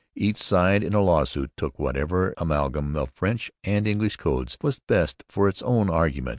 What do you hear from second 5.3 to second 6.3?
its own argument.